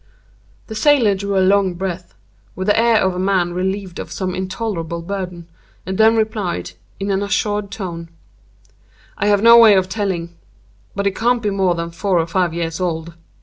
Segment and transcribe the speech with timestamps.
[0.65, 2.15] The sailor drew a long breath,
[2.55, 5.47] with the air of a man relieved of some intolerable burden,
[5.85, 8.09] and then replied, in an assured tone:
[9.15, 12.79] "I have no way of telling—but he can't be more than four or five years
[12.81, 13.13] old.